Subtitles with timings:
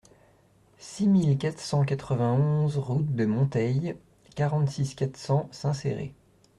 [0.79, 3.95] six mille quatre cent quatre-vingt-onze route de Monteil,
[4.33, 6.15] quarante-six, quatre cents, Saint-Céré